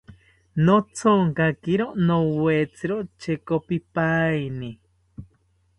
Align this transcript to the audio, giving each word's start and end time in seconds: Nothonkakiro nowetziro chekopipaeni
Nothonkakiro 0.65 1.87
nowetziro 2.07 2.97
chekopipaeni 3.21 4.71